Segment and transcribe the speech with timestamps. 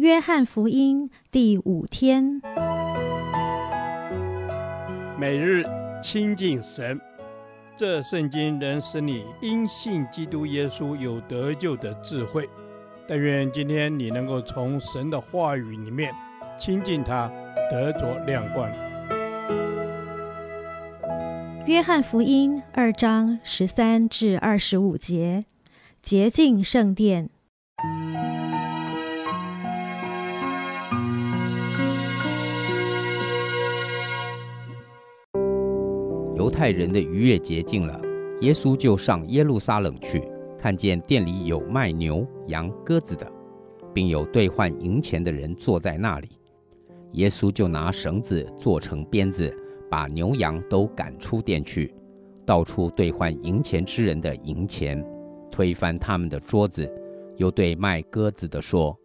[0.00, 2.40] 约翰福音第五天，
[5.18, 5.62] 每日
[6.02, 6.98] 亲近神，
[7.76, 12.48] 这圣经能使你因信基督耶稣有得救的智慧。
[13.06, 16.14] 但愿今天你能够从神的话语里面
[16.58, 17.30] 亲近他，
[17.70, 18.72] 得着亮光。
[21.66, 25.44] 约翰福音二章十三至二十五节，
[26.00, 27.28] 洁净圣殿。
[36.40, 38.00] 犹太人的逾越节近了，
[38.40, 40.26] 耶稣就上耶路撒冷去，
[40.58, 43.30] 看见店里有卖牛羊鸽子的，
[43.92, 46.30] 并有兑换银钱的人坐在那里。
[47.12, 49.54] 耶稣就拿绳子做成鞭子，
[49.90, 51.94] 把牛羊都赶出店去，
[52.46, 55.06] 到处兑换银钱之人的银钱，
[55.50, 56.90] 推翻他们的桌子，
[57.36, 58.98] 又对卖鸽子的说：“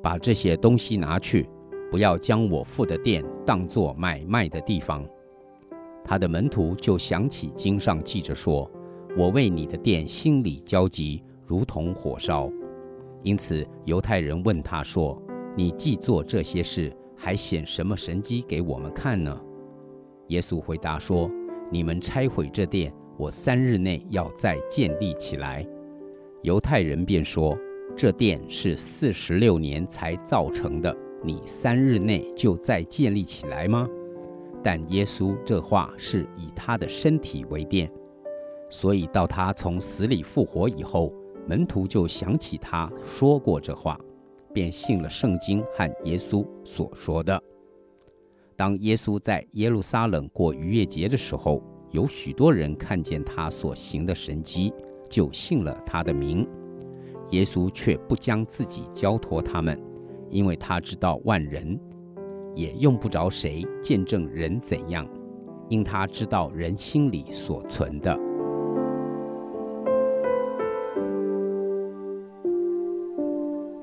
[0.00, 1.48] 把这些东西拿去，
[1.90, 5.04] 不要将我父的店当作买卖的地方。”
[6.04, 8.68] 他的门徒就想起经上记着说
[9.16, 12.50] ：“我为你的店心里焦急，如同火烧。”
[13.22, 15.20] 因此犹太人问他说
[15.54, 19.38] ：“你既做这些事，还显什么神迹给我们看呢？”
[20.28, 21.30] 耶稣回答说
[21.70, 25.66] ：“你们拆毁这殿，我三日内要再建立起来。”
[26.42, 27.54] 犹太人便说
[27.94, 33.86] ：“这殿是四十六年才造成的，你三日内就再建立起来吗？”
[34.62, 37.90] 但耶稣这话是以他的身体为殿，
[38.68, 41.12] 所以到他从死里复活以后，
[41.46, 43.98] 门徒就想起他说过这话，
[44.52, 47.42] 便信了圣经和耶稣所说的。
[48.54, 54.72] 当耶稣在耶路撒冷过逾越节的时候，有许多人看见他所行的神迹，
[55.08, 56.46] 就信了他的名。
[57.30, 59.80] 耶稣却不将自己交托他们，
[60.28, 61.80] 因为他知道万人。
[62.54, 65.06] 也用不着谁见证人怎样，
[65.68, 68.18] 因他知道人心里所存的。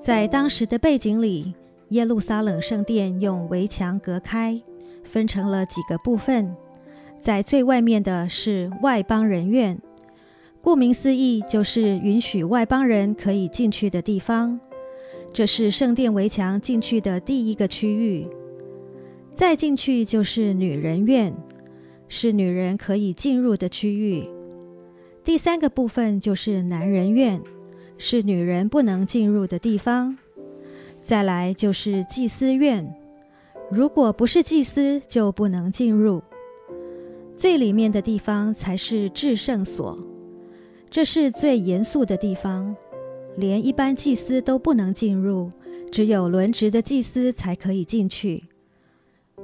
[0.01, 1.53] 在当时的背景里，
[1.89, 4.61] 耶路撒冷圣殿用围墙隔开，
[5.03, 6.55] 分成了几个部分。
[7.17, 9.81] 在最外面的是外邦人院，
[10.61, 14.59] 顾名思义，就是允许外邦人可以进去的地方。
[15.33, 18.25] 这是圣殿围墙进去的第一个区域。
[19.37, 21.31] 再进去就是女人院，
[22.07, 24.27] 是女人可以进入的区域。
[25.23, 27.39] 第三个部分就是男人院，
[27.99, 30.17] 是女人不能进入的地方。
[31.03, 32.91] 再来就是祭司院，
[33.69, 36.19] 如果不是祭司就不能进入。
[37.35, 39.95] 最里面的地方才是至圣所，
[40.89, 42.75] 这是最严肃的地方，
[43.35, 45.51] 连一般祭司都不能进入，
[45.91, 48.41] 只有轮值的祭司才可以进去。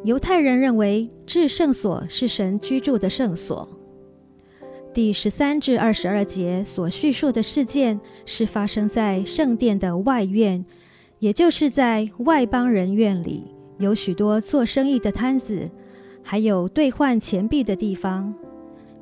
[0.03, 3.67] 犹太人认为至圣所是神居住的圣所。
[4.93, 10.63] 第十三至二十二节所叙述的事件是发生在圣殿的外院，
[11.19, 13.45] 也就是在外邦人院里，
[13.79, 15.71] 有许多做生意的摊子，
[16.21, 18.33] 还有兑换钱币的地方。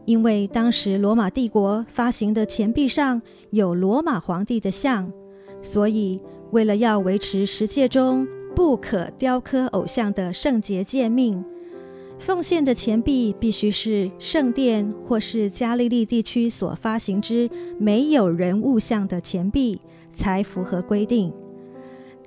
[0.05, 5.11] 因为当时罗马帝国发行的钱币上有罗马皇帝的像，
[5.63, 8.27] 所以为了要维持十诫中，
[8.61, 11.43] 不可雕刻偶像的圣洁诫命，
[12.19, 17.49] 奉献的钱币必须是圣殿或是加利利地区所发行之
[17.79, 19.81] 没有人物像的钱币，
[20.13, 21.33] 才符合规定。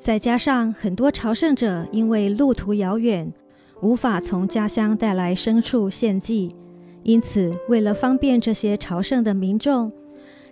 [0.03, 3.33] 再加上很多朝圣者因为路途遥远，
[3.81, 6.53] 无法从家乡带来牲畜献祭，
[7.05, 9.93] 因此为了方便这些朝圣的民众。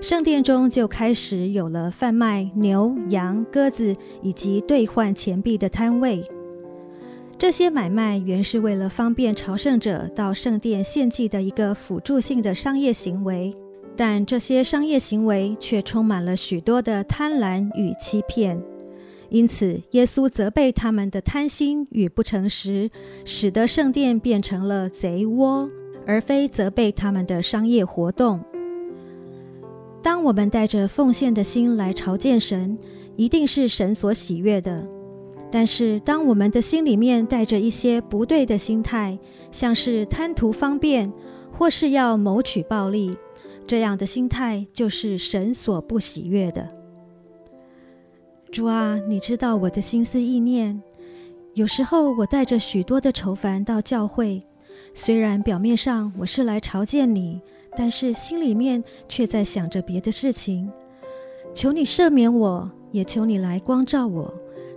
[0.03, 6.29] 圣殿中就开始有了贩卖牛、羊、鸽子以及兑换钱币的摊位。
[7.39, 13.55] 这些买卖原是为了方便朝圣者到圣殿献祭的一个辅助性的商业行为，
[13.97, 18.61] 但这些商业行为却充满了许多的贪婪与欺骗。
[19.29, 22.91] 因此，耶稣责备他们的贪心与不诚实，
[23.25, 25.71] 使得圣殿变成了贼窝，
[26.05, 28.45] 而非责备他们的商业活动。
[30.03, 32.77] 当我们带着奉献的心来朝见神，
[33.17, 34.85] 一定是神所喜悦的。
[35.51, 39.19] 但是，当我们的心里面带着一些不对的心态，
[39.51, 41.13] 像是贪图方便，
[41.53, 43.17] 或是要谋取暴利，
[43.67, 46.69] 这样的心态就是神所不喜悦的。
[48.51, 50.83] 主啊，你知道我的心思意念。
[51.55, 54.43] 有时候我带着许多的愁烦到教会，
[54.95, 57.41] 虽然表面上我是来朝见你。
[57.77, 60.71] 但是心里面却在想着别的事情，
[61.55, 64.33] 求你赦免我，也求你来光照我，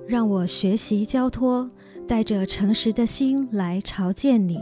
[0.08, 1.70] 让我学习交托，
[2.08, 4.60] 带着诚实的心来朝见你。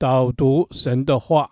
[0.00, 1.50] 导读神的话，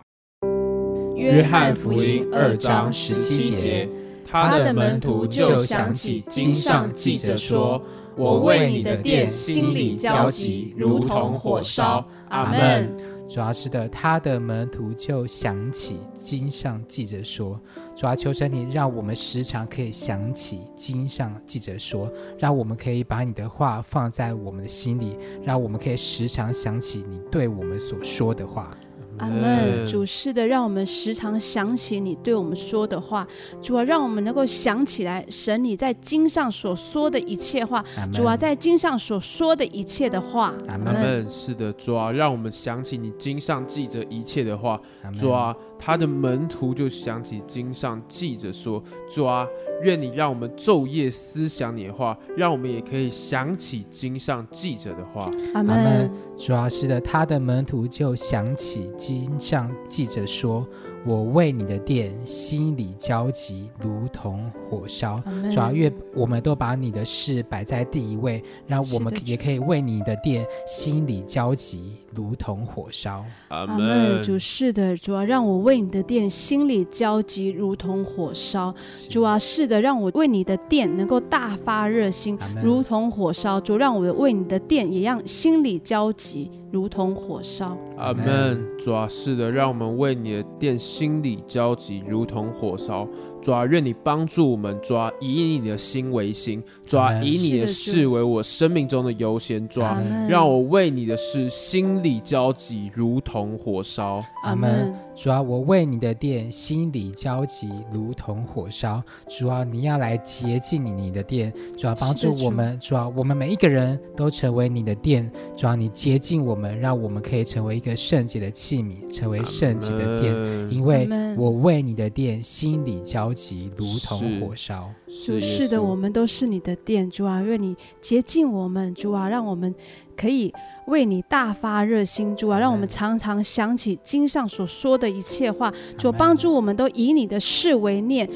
[1.17, 3.89] 约翰福音二章十七节，
[4.23, 7.81] 他的门徒就想起经上记着说
[8.15, 12.95] ：“我为你的殿心里焦急，如同火烧。”阿门。
[13.27, 17.59] 主要是的，他的门徒就想起经上记着说
[17.97, 28.77] ：“主要求神你让我们时常可以想起经上记着说，让我们可以把你的话放在我们的心里，让我们可以时常想起你对我们所说的话。”
[29.17, 33.27] 阿门，主是的，让我们时常想起你对我们说的话。
[33.61, 37.83] 主啊，让我们能够想起来，神你在经上所说的一切话。
[38.13, 40.53] 主啊，在经上所说的一切的话。
[40.67, 41.27] 阿门。
[41.27, 44.79] 是的，主啊，让我们想起你经上记着一切的话。
[45.19, 49.47] 主啊，他的门徒就想起经上记着说：主啊，
[49.81, 55.31] 愿你让我们昼夜思想你的话，让我们也可以想起经上记着的话。
[55.53, 56.11] 阿门。
[56.37, 58.91] 主要，是的，他的门徒就想起。
[58.97, 60.67] 经上记着说
[61.07, 73.23] ：“我为你的殿心里焦急，如同火烧。”主要，愿我们都把你的事摆在第一位，让我们也可以为你的殿心里焦急，如同火烧。
[73.47, 74.21] 阿门。
[74.21, 78.75] 主是的，主要，让我为你的殿心里焦急，如同火烧。
[79.07, 83.61] 主啊，是的，让我为你的殿能够大发热心，如同火烧。
[83.61, 86.51] 主，让我为你的殿也让心里焦急。
[86.71, 88.61] 如同火烧，阿门。
[88.77, 93.07] 主啊，是的，让我们为你的殿心里焦急，如同火烧。
[93.41, 104.23] 主啊，愿你帮助我们，主啊，以你的心为心，主啊，以你的事为我生命中的优先，主啊，让我为你的事心里焦急，如同火烧。
[104.43, 104.93] 阿门。
[105.15, 109.01] 主啊，我为你的殿心里焦急，如同火烧。
[109.27, 120.35] 主啊，你要来洁净你你的殿，主啊，帮助我们，主啊，我们每一个人都成为你的殿，主啊，你洁净我们，让我们可以成为一个圣洁的器皿，成为圣洁的殿，
[120.69, 123.71] 因为我为你的殿心里焦急。
[123.75, 129.73] 如同火烧，主是，是的，我们都是你的殿，主啊，愿你洁净我们，主啊，让我们
[130.15, 130.53] 可以
[130.87, 138.29] 为你大发热心，主啊，让我们常常想起经上所说的一切话，主帮助我们都以你的事为念，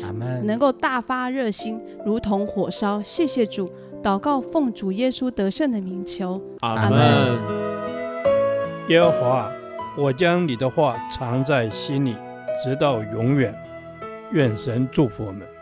[0.44, 3.02] 能够大发热心，如同火烧。
[3.02, 3.70] 谢谢主，
[4.04, 7.40] 祷告奉主耶稣得胜的名求，阿门。
[8.90, 9.52] 耶和华，
[9.98, 12.16] 我将你的话藏在心里，
[12.64, 13.56] 直到永远。
[14.32, 15.61] 愿神祝福我们。